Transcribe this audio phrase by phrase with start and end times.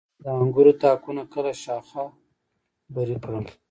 [0.23, 2.03] د انګورو تاکونه کله شاخه
[2.93, 3.43] بري کړم؟